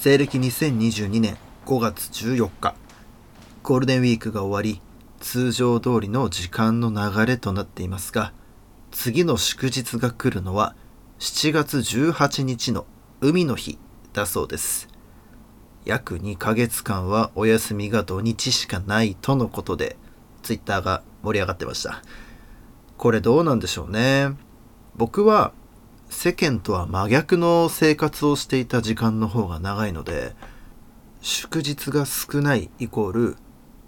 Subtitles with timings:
[0.00, 2.76] 西暦2022年5月14日。
[3.64, 4.80] ゴールデンウィークが終わり
[5.18, 8.32] 通常通りの時間の流れとなっていますが
[8.92, 10.76] 次の祝日が来るのは
[11.18, 12.86] 7月18日の
[13.20, 13.76] 海の日
[14.12, 14.88] だそうです。
[15.84, 19.96] 約2ヶ月間はお休みが土日しかないとのことで
[20.44, 22.04] ツイッターが盛り上がってました。
[22.96, 24.28] これどうなんでしょうね。
[24.94, 25.52] 僕は
[26.10, 30.34] 世間とは真逆の生活をしていた時間の方が長いので
[31.20, 33.36] 祝日が少ないイコール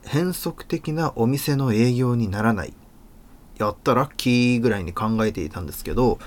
[0.04, 2.74] 変則的なお店の営業にならない。
[3.58, 6.18] やったラッキーぐらいに考えていたんですけど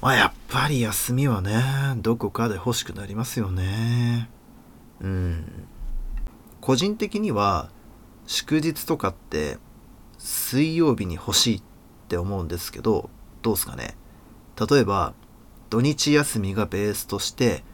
[0.00, 1.60] まあやっぱり休みはね
[1.96, 4.30] どこかで欲しくなりますよね。
[5.00, 5.44] うん。
[6.60, 7.70] 個人的には
[8.26, 9.58] 祝日とかって
[10.18, 11.62] 水曜日に欲しいっ
[12.08, 13.10] て思うんですけど
[13.42, 13.96] どうすかね？
[14.58, 15.14] 例えば
[15.70, 17.64] 土日休みがベースとして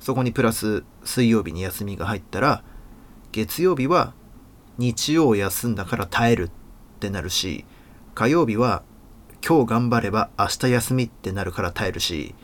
[0.00, 2.64] そこにプラス水曜日に休みが入ったら
[3.32, 4.12] 月曜日は
[4.78, 6.50] 日曜休んだから耐えるっ
[7.00, 7.64] てなるし
[8.14, 8.82] 火曜日は
[9.46, 12.34] 今日頑張れば明日休みってなるから耐えるし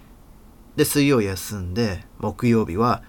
[0.76, 3.02] で水曜休んで木曜日は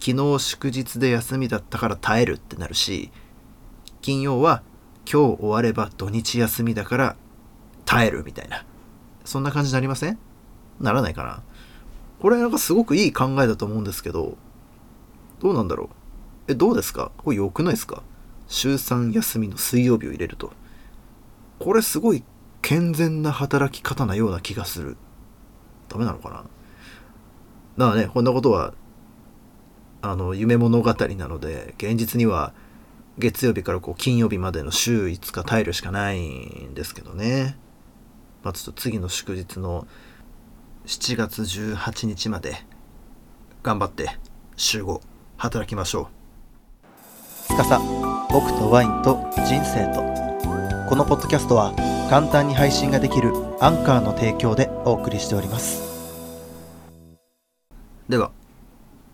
[0.00, 3.10] 昨日祝日で休みだったから耐えるってなるし
[4.00, 4.62] 金曜は
[5.10, 7.16] 今日終われば土日休みだから
[7.84, 8.64] 耐えるみたいな。
[9.24, 10.18] そんな感じになりません？
[10.80, 11.42] ならないかな。
[12.20, 14.36] これなんかすごくいい考えだと思うんですけど
[15.40, 15.90] どうなんだろ
[16.48, 16.52] う？
[16.52, 17.10] えどうですか？
[17.18, 18.02] これ良くないですか？
[18.48, 20.52] 週3休みの水曜日を入れると。
[21.58, 22.24] これすごい
[22.60, 24.96] 健全な働き方なような気がする。
[25.88, 26.44] ダメなのかな？
[27.78, 28.74] だからねこんなことは
[30.00, 32.52] あの夢物語なので現実には
[33.18, 37.56] 月曜日からこう金曜日までの週5日耐えるしかないんですけどね。
[38.42, 39.86] まあちょっと次の祝日の
[40.86, 42.56] 7月18日まで
[43.62, 44.18] 頑張って
[44.56, 45.00] 週5
[45.36, 46.08] 働きましょ
[47.50, 47.52] う。
[47.54, 47.78] 司
[48.32, 50.02] 僕とワインと人生と。
[50.88, 51.72] このポッドキャストは
[52.10, 55.82] 簡単に配信ができるアンカーの提供でお送りしております。
[58.08, 58.30] では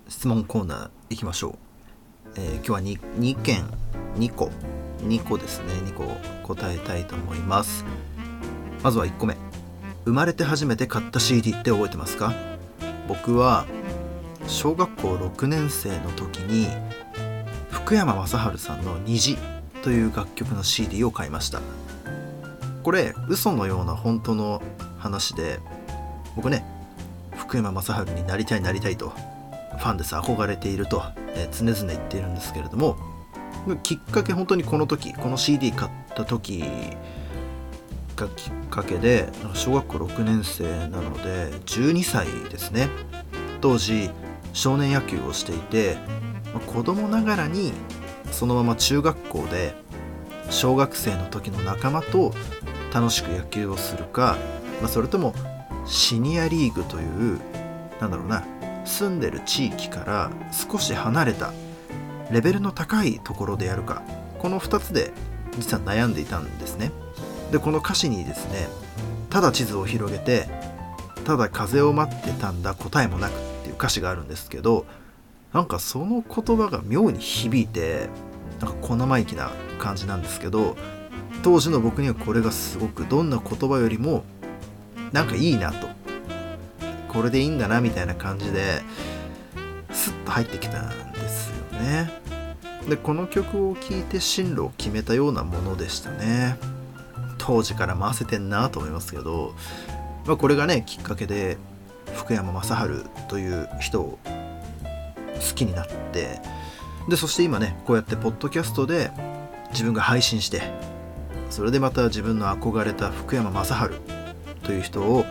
[0.09, 1.55] 質問コーナーいきましょう、
[2.37, 3.01] えー、今日は 2,
[3.37, 3.65] 2件
[4.17, 4.51] 2個
[5.03, 5.75] 2個ですね。
[5.75, 6.05] 2個
[6.55, 7.85] 答えたいと思います
[8.83, 9.37] まずは1個目。
[10.05, 12.33] 生まれて初めて買った CD って覚えてますか？
[13.09, 13.67] 僕は
[14.47, 16.69] 小学校6年生の時に
[17.71, 19.37] 福山雅治さんの「虹」
[19.83, 21.61] という楽曲の CD を買いました。
[22.83, 24.63] これ嘘のような本当の
[24.99, 25.61] 話で
[26.37, 26.65] 僕ね
[27.37, 31.03] 福山雅治になりたいなりたいとファンです憧れていると、
[31.35, 32.97] え常々言っているんですけれども
[33.83, 36.65] きっかけ本当にこの時この CD 買った時
[38.27, 42.89] きっかけで小学校6年生なので12歳ですね。
[43.61, 44.11] 当時
[44.53, 45.97] 少年野球をしていて
[46.67, 47.73] 子供ながらに
[48.33, 49.75] そのまま中学校で
[50.51, 52.33] 小学生の時の仲間と
[52.93, 54.37] 楽しく野球をするか、
[54.81, 55.35] まあ、それとも
[55.87, 57.41] シニアリーグという
[58.01, 58.45] なんだろうな
[58.85, 61.53] 住んでる地域から少し離れた
[62.31, 64.03] レベルの高いところでやるか
[64.39, 65.13] この2つで
[65.59, 66.93] 実は悩んでいたんですね。
[67.51, 68.69] でこの歌詞にですね
[69.31, 70.49] ただ地図を広げて
[71.25, 74.87] ただ風を待ってたんだ答えもなくっていう歌詞があるんですけど
[75.53, 78.09] なんかその言葉が妙に響いて
[78.61, 80.77] なんか小生意気な感じなんですけど
[81.43, 84.25] 当時の僕にはこれがすごくどんな言葉よりも
[85.13, 85.89] なんかいいなと。
[87.09, 88.83] これでいいんだなみたいな感じで
[89.91, 92.11] スッと入ってきたんですよね。
[92.89, 96.57] でこの曲を聴いて進路を決めたようなものでしたね。
[97.49, 99.55] 当時から回せてんなと思いますけど、
[100.27, 101.57] まあ、これがねきっかけで
[102.15, 106.41] 福山雅治という人を好きになって
[107.09, 109.11] でそして今ねこうやってポッドキャストで
[109.71, 110.61] 自分が配信して
[111.49, 113.99] それでまた自分の憧れた福山雅治
[114.63, 115.25] という人を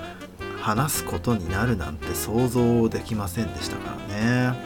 [0.60, 4.58] 話すことになるなんて想像できませんでしたからね。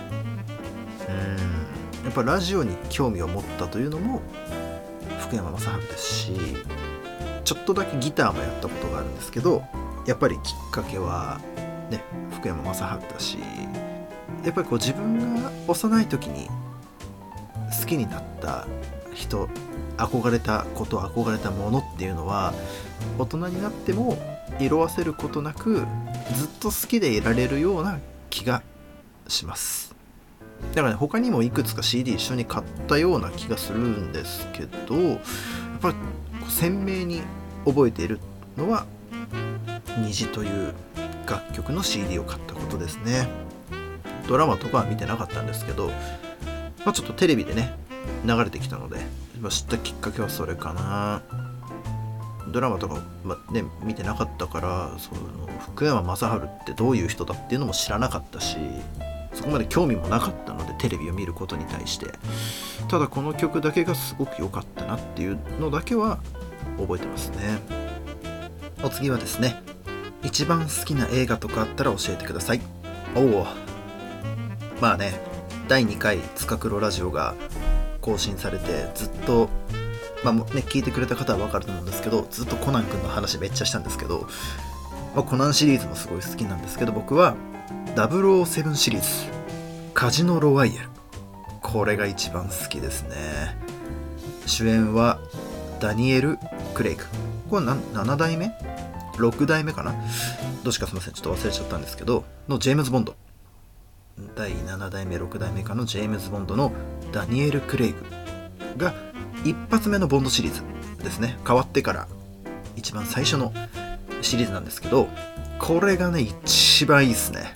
[1.10, 2.06] うん。
[2.06, 4.22] やっぱラジオに興味を持ったというのも
[5.20, 6.32] 福山雅治ですし
[7.52, 9.62] ちょっとだけギターもやったことがあるんですけど
[10.08, 11.42] やっぱりきっかけは
[11.90, 12.02] ね
[12.32, 13.40] 福山雅治だし
[14.46, 16.48] やっぱりこう自分が幼い時に
[17.78, 18.68] 好きになった
[19.14, 19.50] 人
[19.98, 22.54] 憧れたこと憧れたものっていうのは
[23.20, 24.18] 大人になっても
[24.62, 25.86] 色あせることなく
[26.34, 28.00] ずっと好きでいられるような
[28.30, 28.64] 気が
[29.28, 29.94] します。
[30.74, 35.20] だからね他にもいくつか CD 一緒に買ったような気がするんですけどやっ
[35.82, 35.96] ぱり
[36.48, 37.22] 鮮明に
[37.66, 38.20] 覚えている
[38.58, 38.86] のは
[40.00, 40.74] 「虹」という
[41.28, 43.28] 楽曲の CD を買ったことですね。
[44.28, 45.88] ドラマとかは見てなかったんですけど、
[46.86, 47.76] まあ、ちょっとテレビでね
[48.26, 48.98] 流れてきたので、
[49.42, 51.22] まあ、知ったきっかけはそれかな。
[52.48, 55.22] ドラマとか、まあね、見てなかったからその
[55.74, 58.58] 福山雅治ってどういう人だっていうのも知らなかったし
[59.34, 62.08] そこまで興味もなかったのでテレビを見ることに対して。
[62.88, 66.20] ただこの曲だけがすごく良かったなっていうのだけは
[66.78, 67.60] 覚えてますね。
[68.84, 69.62] お次はですね
[70.24, 72.62] 一番好きな映画とかあったら教えてください。
[73.16, 73.48] おお。
[74.80, 75.20] まあね
[75.68, 77.36] 第2回「つかくろラジオ」が
[78.02, 79.50] 更新されてずっと
[80.24, 84.28] まあね聞いてくれた方は分かると思うんですけどずっとコナン君の話めっちゃしたんですけど、
[85.16, 87.36] まあ、コナンシリーズもすごい好きなんですけど僕は
[87.96, 89.08] 007シリーズ
[89.94, 90.90] カジノロワイヤル。
[91.62, 93.16] これが一番好きですね。
[94.46, 95.20] 主演は
[95.82, 96.38] ダニエル・
[96.76, 97.04] クレイグ
[97.50, 98.56] これ7代目
[99.18, 99.94] ?6 代目かな？
[100.64, 101.14] どっちかすいません。
[101.14, 103.16] ちょっと忘れちゃったんですけどのジェームズ・ボンド。
[104.36, 106.72] 第7代目6代目かのジェームズ・ボンドの
[107.12, 107.98] ダニエル・クレイグ
[108.78, 108.94] が
[109.44, 110.62] 一発目のボンドシリーズ
[111.04, 111.38] ですね。
[111.46, 112.08] 変わってから
[112.76, 113.52] 一番最初の
[114.22, 115.08] シリーズなんですけど
[115.58, 117.54] これがね一番いいっすね。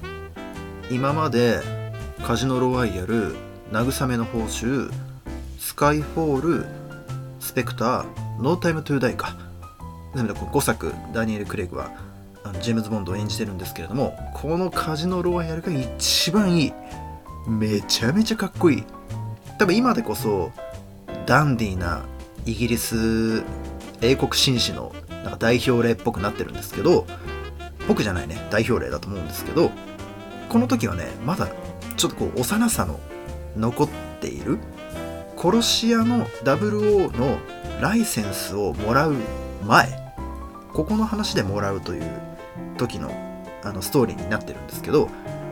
[0.89, 1.61] 今まで
[2.23, 3.35] カジノロワイヤル
[3.71, 4.91] 慰めの報酬
[5.59, 6.65] スカイフォール
[7.45, 9.37] スペクターノータイムトゥーダイか
[10.15, 11.91] 全部で5作ダニエル・クレイグは
[12.43, 16.73] あのジェームズ・ボンドを演じてるんですけれどもこのカジノロワイヤルが一番いい。
[17.47, 18.83] めちゃめちゃかっこいい。
[19.59, 20.51] 多分今でこそ
[21.27, 22.03] ダンディーな
[22.47, 23.43] イギリス
[24.01, 24.91] 英国紳士の
[25.23, 27.05] なんか代表例っぽくなってるんですけど
[27.87, 29.69] 僕じゃないね代表例だと思うんですけど
[30.49, 31.47] この時はねまだ
[31.95, 32.99] ちょっとこう幼さの
[33.55, 33.89] 残っ
[34.19, 34.57] ている
[35.45, 37.37] 殺し屋の00の
[37.79, 39.15] ライセンスをもらう
[39.63, 39.89] 前
[40.73, 42.03] ここの話でもらうという
[42.79, 43.11] 時の
[43.63, 45.05] あのストーリーになってるんですけど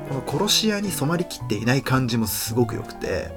[0.10, 3.30] この殺し屋に染まりきっていない感じもすごく良くて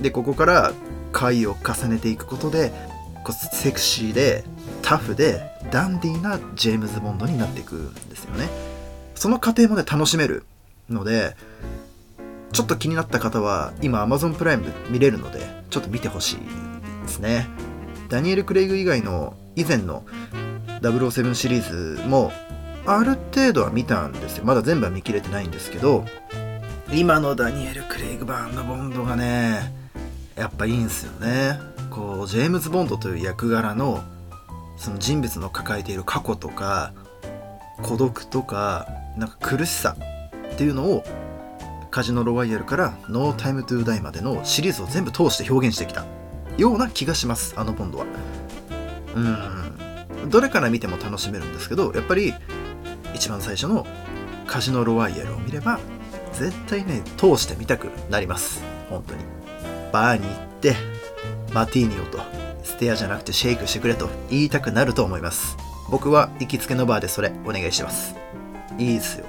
[0.00, 0.72] でここから
[1.10, 2.70] 回を重ねていくことで
[3.24, 4.44] こうセクシーで
[4.82, 8.48] タフでダンディーなジェームズ・ボンドになっていくんですよね。
[9.16, 10.44] その過程もね楽しめる
[10.88, 11.34] ので
[12.52, 16.36] ちょっと気になった方は今 Amazon プライム見れるのでちょっと見てほしい
[17.02, 17.48] ですね。
[18.08, 20.04] ダニエル・クレイグ以外の以前の
[20.82, 22.30] 007シリーズも
[22.86, 24.44] ある程度は見たんですよ。
[24.44, 26.04] まだ全部は見切れてないんですけど
[26.92, 29.74] 今のダニエル・クレイグ版のボンドがね
[30.36, 31.58] やっぱいいんすよね。
[31.90, 34.00] こうジェームズ・ボンドという役柄の
[34.76, 36.92] その人物の抱えている過去とか
[37.82, 38.86] 孤独とか
[39.16, 39.96] なんか苦しさ
[40.52, 41.04] っていうのを
[41.94, 46.04] カジノロワイヤルからノータイムトゥーダイまでのシリーズを全部通して表現してきた
[46.58, 48.06] ような気がしますあのボンドは。
[49.14, 50.28] うん。
[50.28, 52.34] どれから見ても楽しめるんですけどやっぱり
[53.14, 53.86] 一番最初の
[54.44, 55.78] カジノロワイヤルを見れば
[56.32, 58.64] 絶対ね通してみたくなります。
[58.90, 59.22] 本当に。
[59.92, 60.74] バーに行って
[61.52, 62.18] マティーニをと
[62.64, 65.56] ステアじゃなくてシェイクしてくれと言いたくなると思います。
[65.88, 68.16] 僕は行きつけのバーでそれお願いしてます。
[68.78, 69.26] いいっすよ。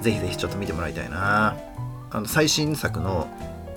[0.00, 1.69] ぜひぜひちょっと見てもらいたいな。
[2.10, 3.28] あの最新作の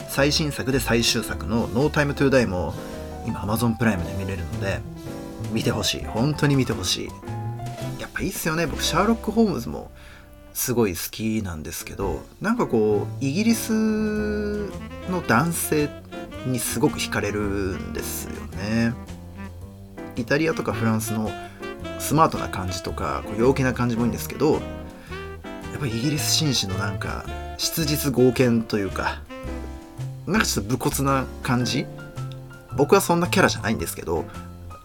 [0.09, 2.73] 最新作で最終作の「ノータイムトゥーダイも
[3.25, 4.81] 今 Amazon プライムで見れるので
[5.51, 6.03] 見てほしい。
[6.05, 7.07] 本当に見てほしい。
[7.99, 8.67] やっぱいいっすよね。
[8.67, 9.91] 僕シャーロック・ホームズも
[10.53, 13.73] すごい好きなんですけどなんかこうイギリス
[15.09, 15.89] の男性
[16.45, 18.93] にすごく惹かれるんですよね。
[20.15, 21.31] イタリアとかフランスの
[21.99, 24.61] スマートな感じとかこう陽気な感じもいいんですけどやっ
[25.79, 27.25] ぱりイギリス紳士のなんか
[27.63, 29.21] 質実剛健というか
[30.27, 31.85] なんかちょっと武骨な感じ？
[32.75, 34.25] 僕はそんなキャラじゃないんですけど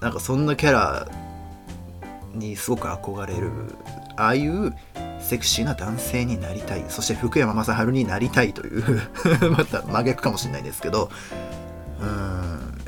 [0.00, 1.08] なんかそんなキャラ
[2.35, 3.50] にすごく憧れる
[4.16, 4.75] ああいう
[5.20, 9.02] セクシーな男性になりたいそして福山雅治になりたいという
[9.56, 11.11] また真逆かもしれないですけど
[12.00, 12.11] うーん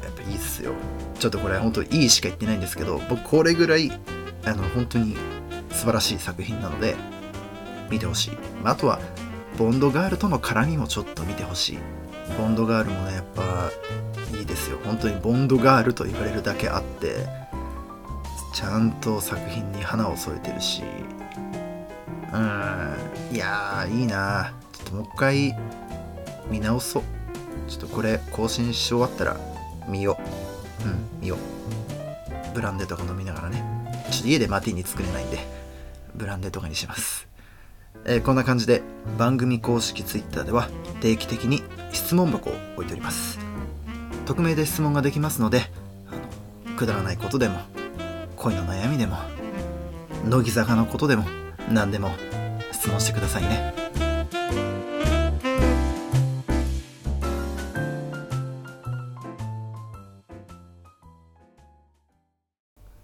[0.02, 0.72] やっぱいいっすよ。
[1.18, 3.90] ちょっとこれ本当にいいしか言ってないんですけど僕これぐらい
[4.44, 5.16] あの本当に
[5.72, 6.94] 素晴らしい作品なので
[7.90, 8.38] 見てほしい。
[8.62, 9.00] まあとは
[9.60, 11.78] ボンドガールとの絡みもちょっと見てほしい。
[12.38, 13.70] ボンドガールもねやっぱ
[14.34, 14.78] いいですよ。
[14.86, 17.26] 本当にボンドガールと言われるだけあって
[18.54, 20.82] ちゃんと作品に花を添えてるし。
[22.32, 22.94] うん
[23.32, 24.54] いやーいいな。
[24.72, 25.54] ちょっともう一回
[26.50, 27.02] 見直そう。
[27.68, 29.36] ちょっとこれ更新し終わったら
[29.86, 30.16] 見よ
[30.82, 30.88] う。
[30.88, 31.38] うん見よう。
[32.54, 33.62] ブランデーとか飲みながらね。
[34.10, 35.38] ちょっと家でマティーニ作れないんで
[36.14, 37.28] ブランデーとかにします。
[38.04, 38.82] えー、こんな感じで
[39.18, 40.68] 番組公式 Twitter では
[41.00, 43.38] 定期的に質問箱を置いております。
[44.26, 45.62] 匿名で質問ができますので
[46.08, 47.60] あのくだらないことでも
[48.36, 49.16] 恋の悩みでも
[50.28, 51.24] 乃木坂のことでも
[51.68, 52.10] 何でも
[52.72, 53.74] 質問してくださいね。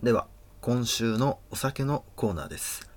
[0.02, 0.28] では
[0.60, 2.95] 今週のお酒のコーナーです。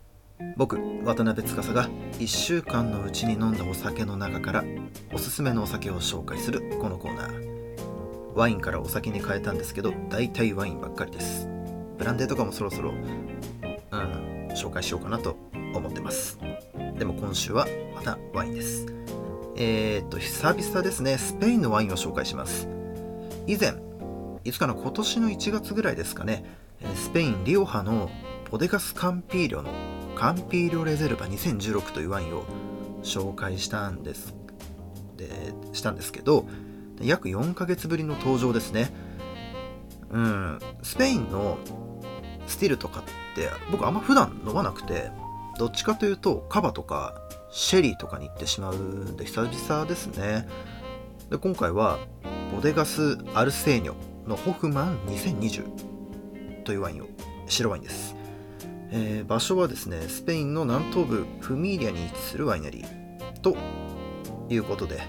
[0.56, 4.64] 僕渡辺司が1週間のうちに飲んだお酒の中から
[5.14, 8.34] おすすめのお酒を紹介するこのコーナー。
[8.36, 11.50] ワインからお酒に変えたんですけど大体ワインばっかりです。
[11.98, 15.36] ブランデーとかもそろそろうん紹介しようかなと
[15.74, 16.40] 思ってます。
[16.98, 18.86] でも今週はまたワインです。
[19.56, 21.18] えー、っと久々ですね。
[21.18, 22.68] スペインのワインを紹介します。
[23.48, 23.74] 以前
[24.44, 26.46] いつかの今年の1月ぐらいですかね。
[26.96, 28.10] スペイン・リオハの
[28.46, 29.70] ポデガス・カンピーリョの
[30.20, 32.44] カンピーリョ・レゼルバ2016というワインを
[33.04, 34.36] 紹介したんです
[35.16, 36.46] でしたんですけど
[37.02, 38.92] 約4ヶ月ぶりの登場ですね。
[40.12, 41.58] うんスペインの
[42.48, 43.04] スティルとかっ
[43.36, 45.10] て僕あんま普段飲まなくて
[45.58, 47.16] どっちかというとカバとか
[47.50, 50.50] シェリーとかに行ってしまうんで久々ですね。
[51.30, 51.98] で今回は
[52.54, 53.94] ボデガス・アルセーニョ
[54.28, 57.06] のホフマン2020というワインを
[57.48, 58.19] 白ワインです、
[58.92, 63.42] えー、場所はですねスペインの南東部フミーリアに位置するワイナリー。
[63.42, 63.56] と
[64.50, 65.02] いうことで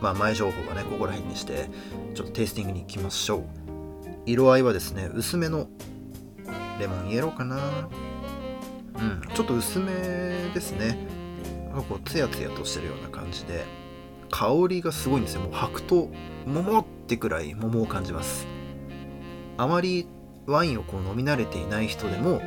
[0.00, 1.70] まあ前情報がねここら辺にして
[2.14, 3.44] ちょっとテイスティングに行きましょう。
[4.26, 5.68] 色合いはですね薄めの
[6.78, 7.88] レモンイエローかな。
[8.96, 9.92] うんちょっと薄め
[10.52, 10.98] ですね。
[11.70, 13.64] なんかこうツヤツヤとしてるような感じで
[14.30, 15.42] 香りがすごいんですよ。
[15.42, 16.10] もう白桃
[16.46, 18.46] 桃ってくらい桃を感じます。
[19.56, 20.06] あまり
[20.46, 22.40] ワインをこう飲み慣れていない人でも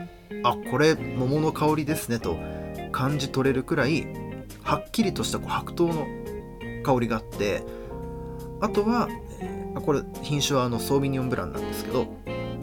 [0.43, 2.37] あこれ桃の香りですねと
[2.91, 4.07] 感じ取れるくらい
[4.63, 6.05] はっきりとしたこう白桃の
[6.83, 7.63] 香りがあって
[8.59, 9.07] あとは、
[9.39, 12.07] えー、これ品種はあのソービニオンブランなんですけど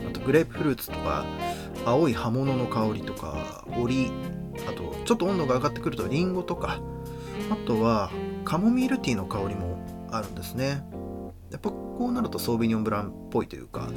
[0.08, 1.24] あとグレープフルーツとか
[1.84, 4.10] 青い葉物の香りとかオリ
[4.68, 6.80] あとちょっと温度が上がってくるとリンゴとか
[7.50, 8.10] あとは
[8.44, 9.78] カモミールティーの香りも
[10.10, 10.82] あるんですね。
[11.50, 13.88] やっぱこうなるとソービニョンブランっぽいというか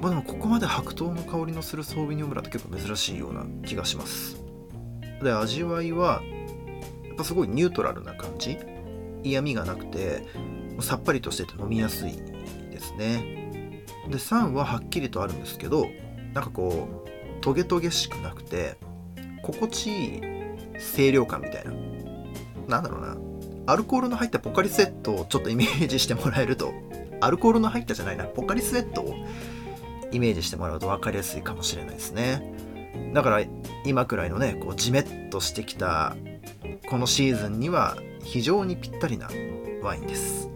[0.00, 4.40] まあでもここまで白桃の香りのするソービニョンブランって結構珍しいような気がします。
[5.22, 6.22] で味わいは
[7.06, 8.58] やっぱすごいニュートラルな感じ？
[9.24, 10.24] 嫌味がなくて
[10.80, 12.12] さっぱりとしてて飲みやすい
[12.70, 13.84] ですね。
[14.08, 15.88] で酸ははっきりとあるんですけど
[16.32, 18.76] なんかこうトゲトゲしくなくて
[19.42, 20.20] 心地いい
[20.94, 21.72] 清涼感みたいな。
[22.68, 23.16] なんだろうな。
[23.66, 26.72] アルコールの入ったポカリスエットをちょっとイメージしてもらえると
[27.20, 29.14] アルコールの入ったじゃないなポカリスエットを
[30.12, 32.54] イメージしてもらうと分かりやすいかもしれないですね。
[33.14, 33.42] だから
[33.84, 36.16] 今くらいのねこうジメッとしてきた
[36.88, 39.28] このシーズンには非常にぴったりな
[39.82, 40.48] ワインです。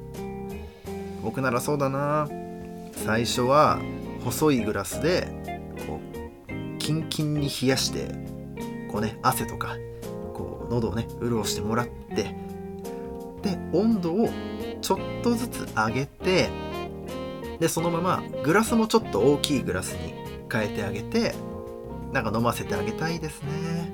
[1.22, 2.28] 僕ならそうだな。
[3.04, 3.80] 最初は
[4.24, 5.26] 細いグラスで
[5.86, 8.08] こうキンキンに冷やして
[8.90, 9.76] こうね汗とか
[10.34, 12.14] こう喉をね潤してもらって
[13.42, 14.28] で温度を
[14.80, 16.48] ちょっとずつ上げて
[17.62, 20.14] でそのままグラスもちょっと大きいグラスに
[20.52, 21.32] 変えてあげて
[22.10, 23.88] なんか飲ませてあげたいですね。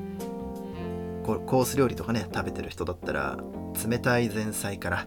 [1.22, 3.38] コース料理とかね食べてる人だったら
[3.86, 5.06] 冷たい前菜から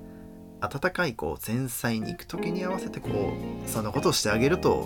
[0.59, 4.85] 温かいこう前菜に行く時に合わせてこうそんなことをしてあげると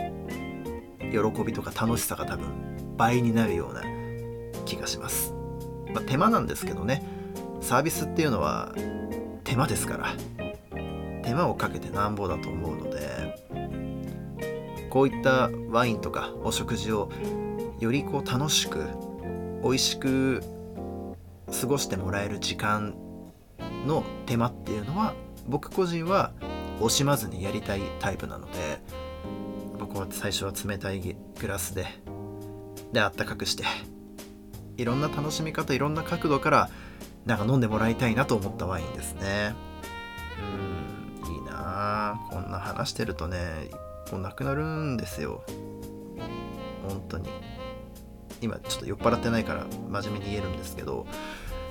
[1.12, 3.82] 喜びとか楽しさが多分倍になるような
[4.64, 5.34] 気がします、
[5.94, 7.04] まあ、手間なんですけどね
[7.60, 8.74] サービスっていうのは
[9.44, 10.14] 手間ですから。
[11.26, 13.65] 手間をかけてなんぼだと思うので
[14.96, 17.12] こういったワインとかお食事を
[17.82, 18.88] よりこう楽しく
[19.62, 20.42] 美味しく
[21.52, 22.96] 過ごしてもらえる時間
[23.86, 25.14] の手間っていうのは
[25.50, 26.32] 僕個人は
[26.80, 28.80] 惜しまずにやりたいタイプなので
[29.78, 31.88] 僕は最初は冷たいグラスで
[32.94, 33.66] であったかくして
[34.78, 36.70] いろんな楽しみ方いろんな角度から
[37.26, 39.56] なんか飲んでもらいたいなと思ったワインですね。
[41.28, 43.68] うんいいなこんな話してるとね
[44.06, 45.44] 一本なくなるんですよ。
[46.88, 47.30] 本当に。
[48.42, 51.08] 今ちょっと酔っ払ってないから真面目に言えるんですけど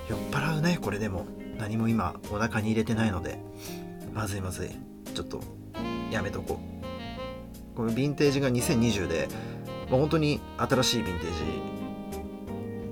[0.09, 1.27] 酔っ払うねこれでも。
[1.57, 3.39] 何も今お腹に入れてないので。
[4.13, 4.71] まずいまずい。
[5.15, 5.41] ちょっと
[6.11, 7.77] やめとこう。
[7.77, 9.29] このヴィンテージが2020で、
[9.89, 11.29] まあ、本当に新しいヴィンテー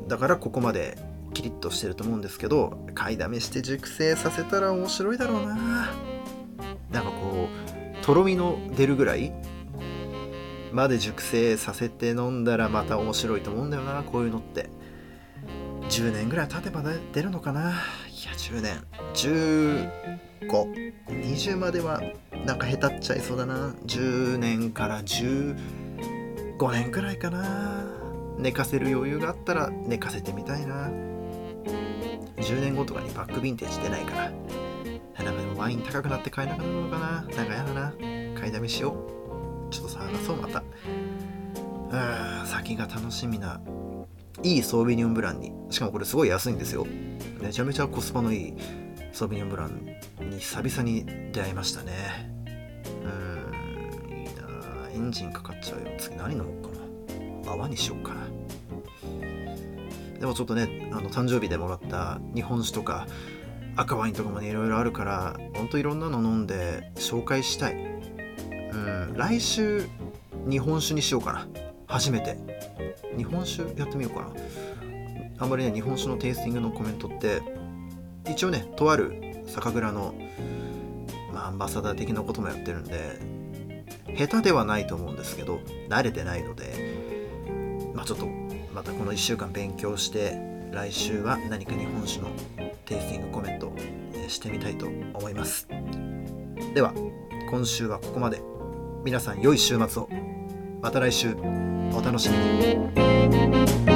[0.05, 0.09] ジ。
[0.09, 0.99] だからここまで
[1.35, 6.12] キリッとしてると思うんですけど買いだめして熟成させたら面白いだろうな。
[8.03, 9.33] とろみの出るぐらい
[10.73, 14.69] まで熟成させて飲んだらまた面白いと思うんだよなこういうのって。
[15.89, 16.83] 10年ぐらい経てば
[17.13, 17.61] 出るのかな。
[17.61, 17.65] い
[18.25, 18.83] や10年。
[19.15, 22.03] 1520までは
[22.47, 23.75] なんか下手っちゃいそうだな。
[23.87, 25.57] 10年から15
[26.73, 27.85] 年くらいかな。
[28.39, 30.89] 寝かせる余裕があったら寝かせてみたいな。
[32.39, 34.33] 10年後とかにバックヴィンテージ出ないから。
[35.63, 37.23] ワイン高くなって買えなくなるのかな？
[37.23, 37.93] なんかやだな。
[38.37, 38.97] 買いだめしよ
[39.69, 39.73] う。
[39.73, 40.59] ちょっと探そうまた。
[40.59, 43.61] うん先が楽しみな
[44.43, 45.53] いいソービニョンブランに。
[45.71, 46.85] しかもこれすごい安いんですよ。
[47.41, 48.55] めちゃめちゃコスパのいい
[49.13, 49.87] ソービニョンブラン
[50.31, 51.93] に久々に出会いましたね。
[53.05, 54.91] うんいいな。
[54.93, 55.93] エンジンかかっちゃうよ。
[55.97, 56.71] 次何飲もうか
[57.45, 57.53] な。
[57.53, 58.27] 泡にしようかな。
[60.19, 63.07] でもちょっとねあの誕生日でもらった日本酒とか
[63.77, 67.75] 赤ワインとかもねいろいろあるからほんといろんなの飲んで紹介したい。
[67.75, 69.87] うん来週
[70.49, 71.49] 日本酒にしようかな。
[71.87, 72.37] 初めて。
[73.17, 74.29] 日本酒やってみようかな。
[75.39, 77.43] あんまりね日本酒のテイスティングのコメントって
[78.31, 80.15] 一応ねとある酒蔵の、
[81.33, 83.19] まあ、アンバサダー的なこともやってるんで
[84.17, 88.27] 下手ではないと思うんですけど慣れてないのでまあちょっと
[88.73, 90.39] またこの1週間勉強して
[90.71, 92.29] 来週は何か日本酒の
[92.85, 93.73] テイスティングコメント
[94.29, 95.69] してみたいと思います。
[96.75, 96.93] では
[97.51, 98.41] 今週はここまで。
[99.05, 100.09] 皆さん良い週末を。
[100.81, 101.37] また来週。
[101.95, 103.92] お楽しみに。